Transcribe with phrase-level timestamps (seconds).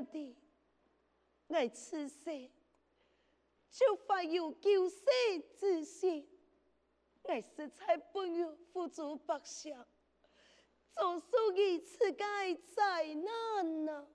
[0.00, 0.36] 你一定
[1.48, 2.50] 爱吃些，
[3.70, 5.04] 就发有救世
[5.58, 6.28] 之心，
[7.24, 9.86] 爱实在不用付诸百想，
[10.90, 12.18] 做属于自己
[12.74, 14.06] 灾难啊！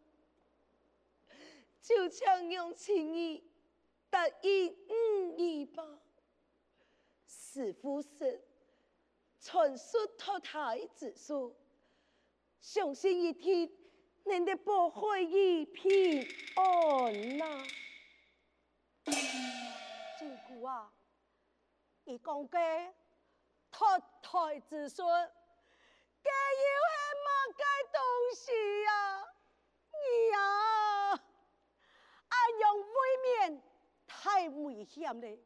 [1.82, 3.46] 就像用情义。
[4.12, 6.00] 答应五一八，
[7.28, 8.44] 师父是
[9.40, 11.56] 传说托胎之术，
[12.60, 13.72] 相信一天
[14.26, 17.64] 能得保惠于平安呐。
[20.18, 20.92] 金姑啊，
[22.04, 22.92] 你讲嘅
[23.72, 25.04] 托胎之书，
[26.22, 26.96] 这又系
[27.26, 28.00] 乜嘅东
[28.36, 28.52] 西
[28.84, 29.26] 呀？
[29.92, 29.98] 你
[30.32, 30.38] 呀，
[32.28, 32.88] 爱用未
[33.48, 33.64] 免。
[34.12, 35.38] 太危险了，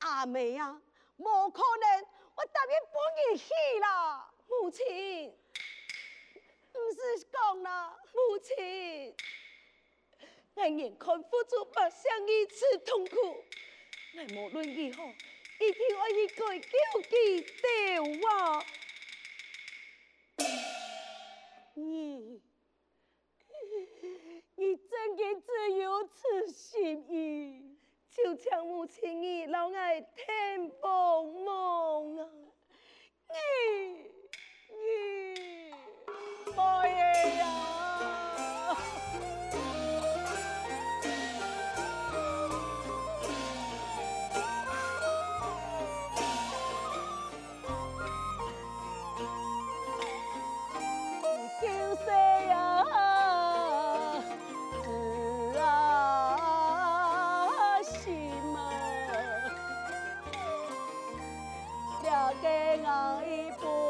[0.00, 0.80] 阿妹啊，
[1.18, 2.06] 冇可能，
[2.36, 2.98] 我答应不
[3.32, 5.36] 你去啦，母亲，
[6.92, 9.14] 是讲啦，母亲，
[10.54, 13.44] 我眼看付出百姓一次痛苦，
[14.16, 15.04] 我无论以后，
[15.60, 16.68] 一定要去改救
[17.02, 18.64] 记掉啊！
[21.74, 22.42] 你，
[24.56, 27.78] 你真的只有此心意？
[28.10, 32.30] 就像母亲你老爱天帮忙啊！
[33.28, 33.34] 你
[34.68, 35.19] 你
[62.42, 63.89] 给我一步。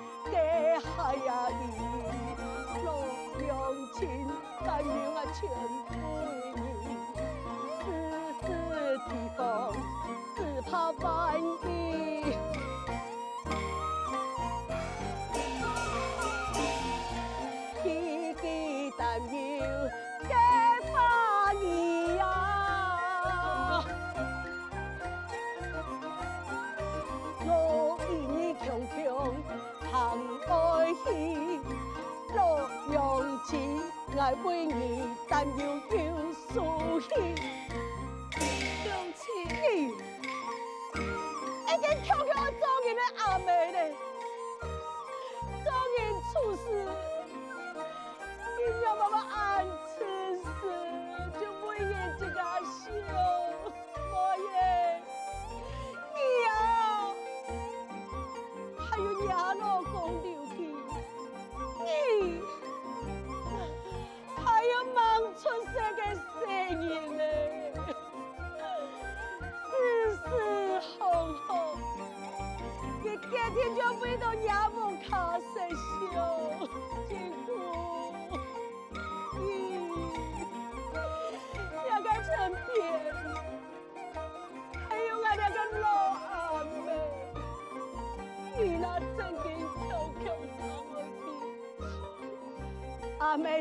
[5.41, 5.80] Cheerio.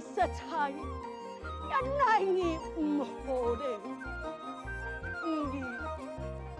[0.00, 0.72] 的，阿妹实在
[1.68, 3.08] 也奈你唔好
[3.54, 3.64] 嘞，
[5.24, 5.28] 嗯，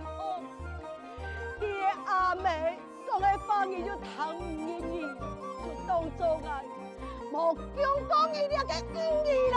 [0.05, 0.09] 哦，
[1.59, 1.65] 爹
[2.07, 2.79] 阿妹。
[3.09, 4.49] 讲个方言就唐言
[4.93, 6.65] 语，就当作爱，
[7.33, 8.73] 莫讲讲伊那个
[9.27, 9.57] 语了。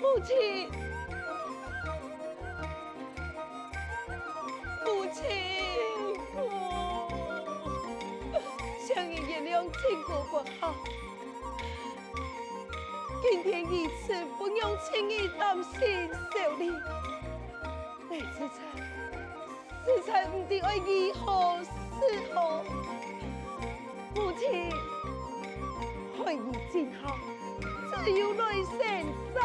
[0.00, 0.70] 母亲，
[4.84, 5.20] 母亲，
[9.76, 10.74] 依原谅亲过不好，
[13.22, 16.70] 今天一次不用轻易担心受理，
[18.08, 18.56] 每次才。
[19.84, 22.62] 实在不知为如何是好，
[24.14, 24.70] 母亲，
[26.18, 26.36] 孩儿
[26.72, 27.04] 今后
[28.04, 28.76] 只有来生
[29.34, 29.40] 再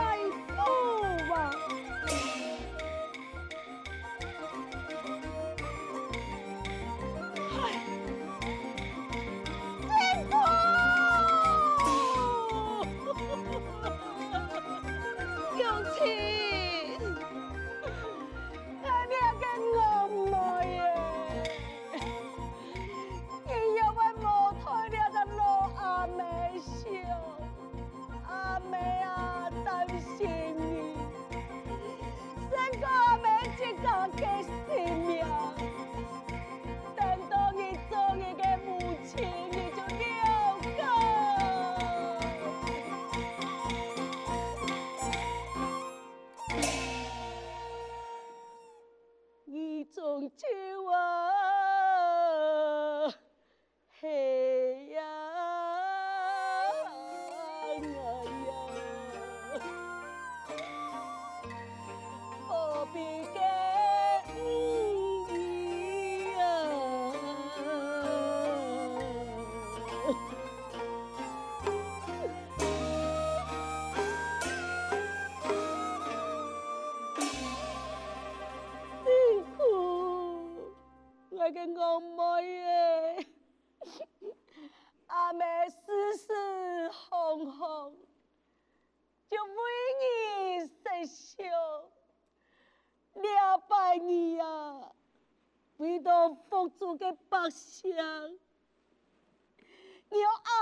[57.81, 58.10] 팬이에요.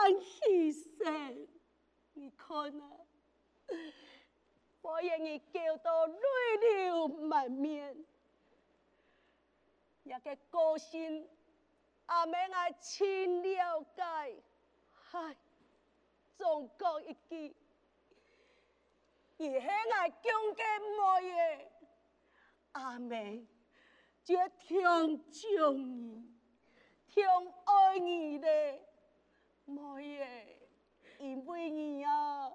[0.10, 0.90] 欢喜，
[2.14, 2.90] 你看啊，
[4.82, 6.18] 我愿意叫到泪
[6.62, 7.96] 流满面，
[10.02, 11.30] 也给高兴，
[12.08, 14.42] 阿妹爱亲了解，
[14.90, 15.38] 嗨，
[16.36, 17.56] 总共一句，
[19.38, 20.64] 以后爱讲给
[20.98, 21.72] 莫耶，
[22.72, 23.46] 阿妹
[24.24, 24.82] 就听
[25.32, 26.28] 中你，
[27.06, 27.24] 听
[27.66, 28.89] 爱你嘞。
[29.70, 30.28] 乜嘢，
[31.20, 32.52] 因为你啊。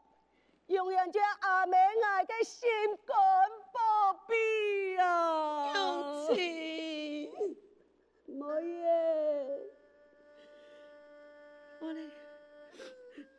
[0.69, 2.67] 永远将阿妹爱的心
[3.05, 3.15] 肝
[3.71, 5.75] 宝贝啊！
[5.75, 7.55] 有情，
[8.25, 9.61] 莫耶，
[11.81, 12.09] 我嘞，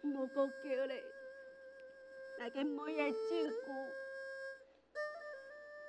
[0.02, 1.04] 莫个叫嘞，
[2.38, 3.18] 那个莫言照
[3.66, 3.72] 顾，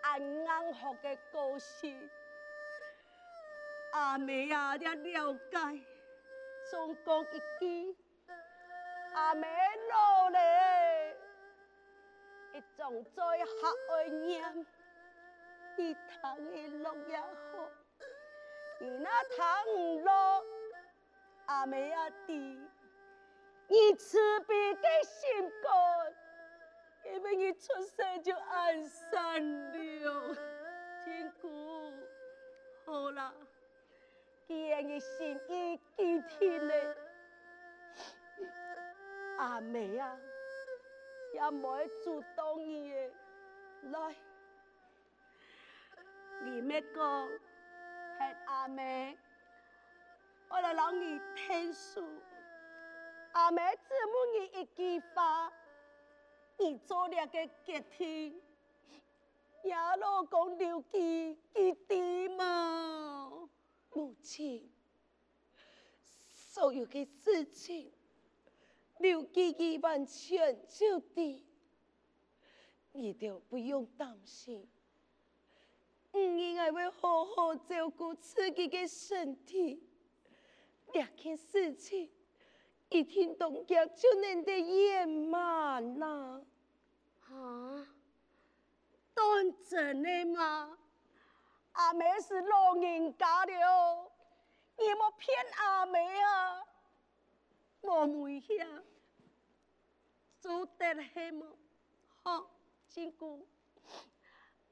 [0.01, 2.11] 安安好的个性，
[3.93, 5.59] 阿妹啊，你了解，
[6.71, 7.97] 总讲一句，
[9.15, 9.47] 阿妹
[9.91, 11.17] 老嘞。
[12.55, 14.67] 一种最合爱念，
[15.77, 17.71] 你糖的落也好，
[18.81, 20.45] 你那糖唔落，
[21.47, 22.59] 阿妹阿弟，
[23.69, 30.35] 你慈悲的心肝，因为你出生就爱善良，
[31.05, 31.93] 天姑，
[32.87, 33.35] 好啦，
[34.47, 36.97] 既然你心意坚定嘞，
[39.39, 40.17] 阿妹啊。
[41.35, 43.11] 也唔会主动伊的，
[43.91, 44.15] 来，
[46.41, 47.29] 你咩讲？
[47.29, 49.19] 系阿妹，
[50.49, 52.03] 我来让你听书。
[53.33, 55.53] 阿妹只问你一句话，
[56.57, 58.41] 你做了个决定，
[59.63, 63.46] 也老公留记记得吗？
[63.97, 64.71] 母亲，
[66.35, 67.91] 所有嘅事情。
[68.99, 71.47] 刘记记完全就地，
[72.93, 74.69] 你就不用担心。
[76.13, 79.83] 我应该会好好照顾自己的身体。
[80.93, 82.11] 两件事情
[82.91, 86.45] 一听动脚就能得圆满呐。
[87.31, 87.89] 啊？
[89.15, 90.79] 当真的吗？
[91.77, 94.11] 阿妹是老人家了，
[94.79, 96.67] 你莫骗阿妹啊！
[97.83, 98.55] 莫问下，
[100.41, 101.47] 做得很么？
[102.23, 102.51] 好，
[102.89, 103.47] 金姑，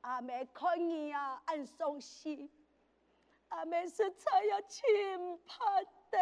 [0.01, 2.51] 阿妹看你啊，很伤心。
[3.51, 6.19] 阿妹实在要轻怕的，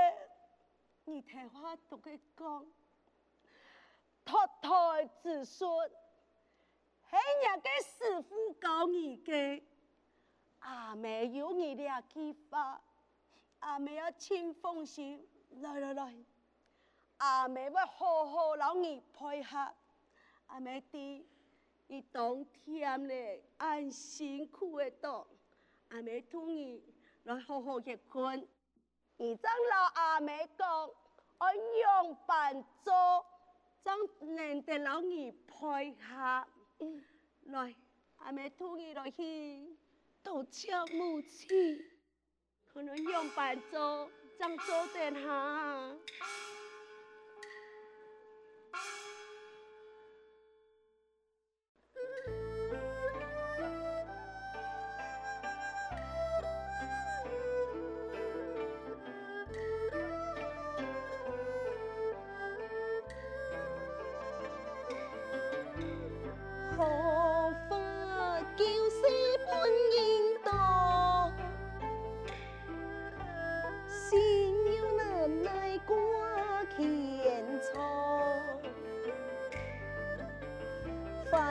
[1.04, 2.66] 你听话都给讲，
[4.24, 5.70] 托胎子孙。
[7.08, 9.62] 嘿，人家师傅教你的，
[10.62, 12.80] 阿妹有你俩计划，
[13.60, 15.26] 阿妹要请放心，
[15.60, 16.14] 来来来，
[17.18, 19.74] 阿妹要好好让你配合，
[20.46, 21.26] 阿妹的，
[21.88, 25.26] 你当天嘞，按辛苦的当，
[25.88, 26.82] 阿妹同意
[27.24, 28.46] 来好好结婚，
[29.16, 30.90] 你将老阿妹讲，
[31.38, 33.26] 按样办做，
[33.82, 33.98] 将
[34.36, 36.46] 能得让你配合。
[37.46, 37.74] 来，
[38.18, 39.76] 阿妹同意来去，
[40.24, 40.44] Tổ
[40.92, 41.46] 木器，
[42.72, 45.94] 可能用板舟漳州点哈。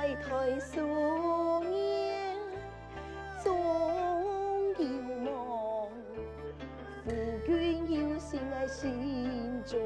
[0.01, 0.59] Thời
[3.43, 3.53] 总
[4.75, 4.83] 要
[5.23, 5.87] 梦。
[7.05, 7.11] 夫
[7.45, 9.77] 君要心爱心中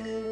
[0.00, 0.27] Christmas.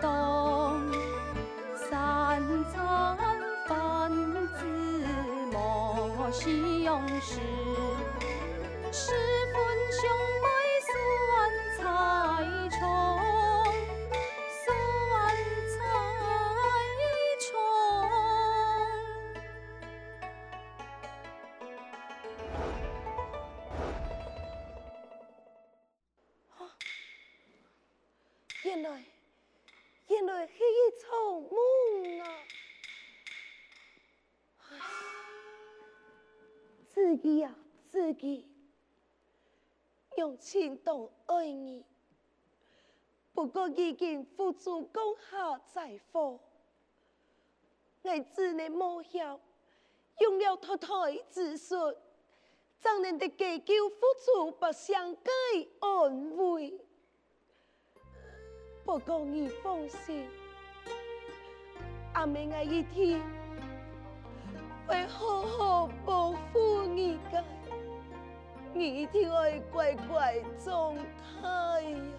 [0.00, 0.80] 东
[1.76, 3.16] 三餐
[3.66, 4.10] 饭
[4.58, 4.64] 子
[5.52, 7.40] 莫相识
[8.92, 9.12] 时
[9.52, 9.58] 分
[38.18, 38.46] 己
[40.16, 41.84] 用情动爱你，
[43.32, 46.40] 不过已经付诸江夏在火，
[48.02, 49.38] 我只能冒险
[50.18, 51.76] 用了太太之术，
[52.80, 55.30] 将人的计较付出不相该
[55.80, 56.80] 安慰。
[58.84, 60.26] 不过你放心，
[62.14, 63.20] 阿妹我一天
[64.88, 67.44] 会好好保护你的，
[68.74, 70.34] 你一定会乖乖
[70.64, 70.94] 长
[71.42, 72.18] 大呀。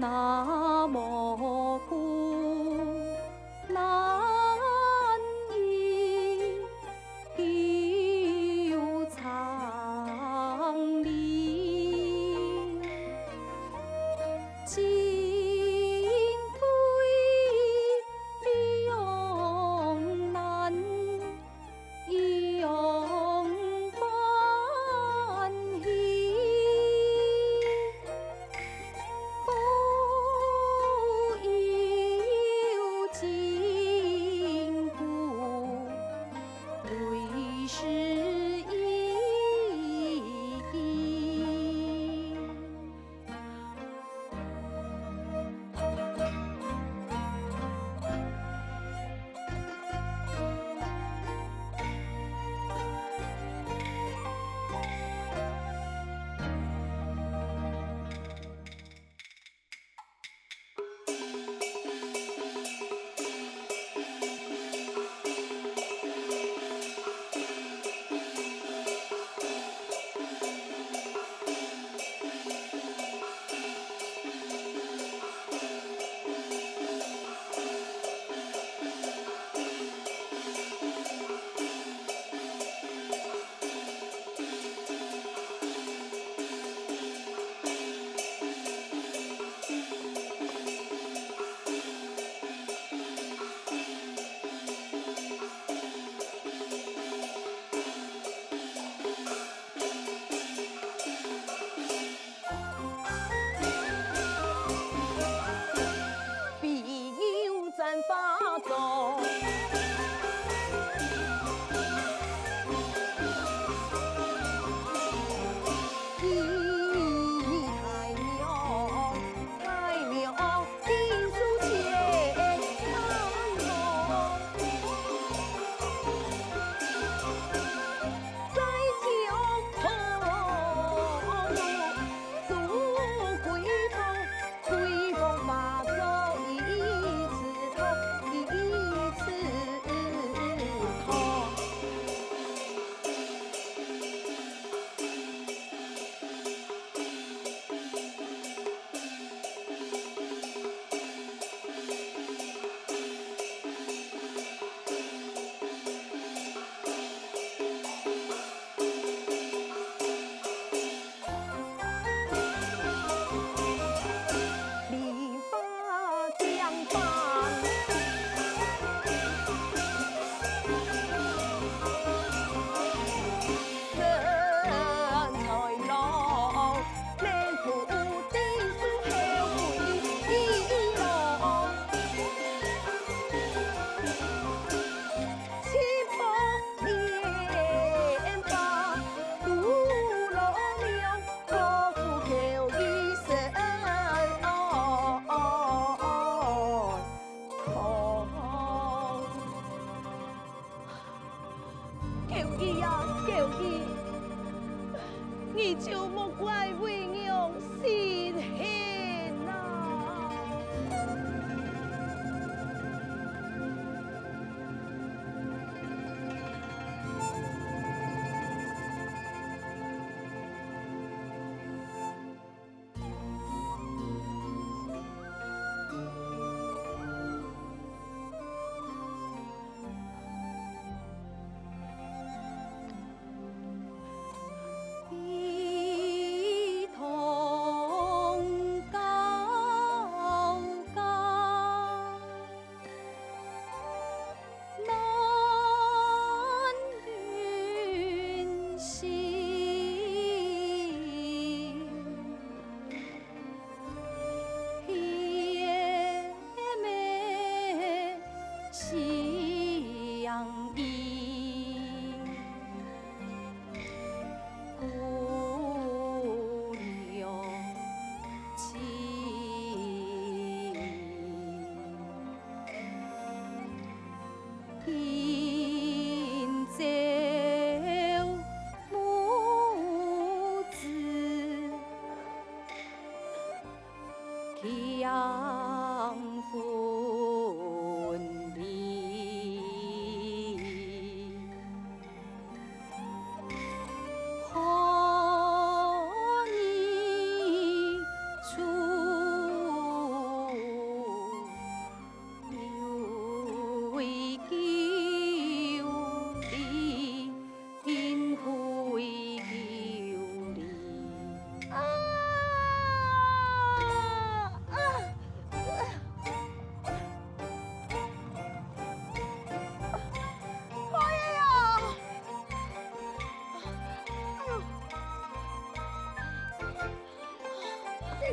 [0.00, 2.29] 那么孤，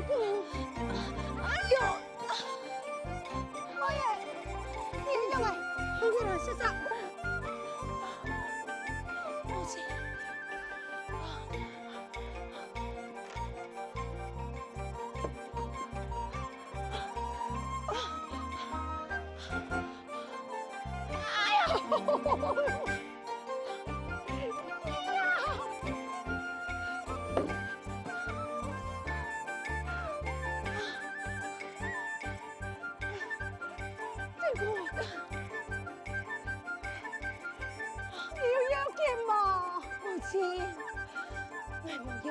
[0.09, 0.13] 哎
[1.71, 1.75] 呦！
[3.79, 3.99] 老爷，
[5.03, 5.45] 你过来，
[6.01, 6.59] 我给拉扯扯。
[9.43, 9.71] 母亲，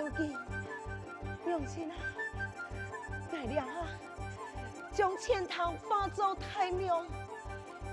[0.07, 0.37] 司机，
[1.49, 1.95] 用心啊，
[3.33, 3.67] 耐力啊，
[4.93, 7.05] 将铅头化作太阳，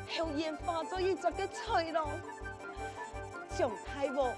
[0.07, 2.07] 火烟化作一撮个翠龙，
[3.57, 4.31] 常太无，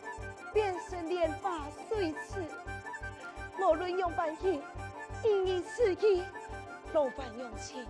[0.53, 2.45] 变身炼化水池。
[3.59, 4.61] 无论用白伊，
[5.25, 6.23] 用银丝伊，
[6.93, 7.85] 老板娘亲，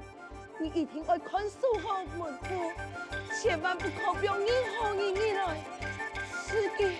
[0.58, 2.71] 你一定要看守好门户，
[3.39, 4.48] 千万不可用任
[4.80, 5.58] 何人进来。
[6.48, 6.98] 司机。